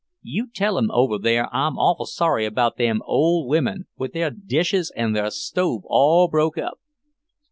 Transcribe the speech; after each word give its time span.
"You 0.23 0.49
tell 0.51 0.79
'em 0.79 0.89
over 0.89 1.19
there 1.19 1.47
I'm 1.53 1.77
awful 1.77 2.07
sorry 2.07 2.43
about 2.47 2.77
them 2.77 3.03
old 3.05 3.47
women, 3.47 3.85
with 3.99 4.13
their 4.13 4.31
dishes 4.31 4.91
an' 4.95 5.13
their 5.13 5.29
stove 5.29 5.83
all 5.85 6.27
broke 6.27 6.57
up." 6.57 6.79